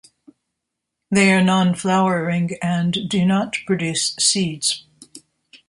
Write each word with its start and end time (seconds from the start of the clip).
They 1.11 1.31
are 1.31 1.43
non-flowering 1.43 2.57
and 2.59 3.07
do 3.07 3.23
not 3.23 3.55
produce 3.67 4.15
seeds. 4.19 4.83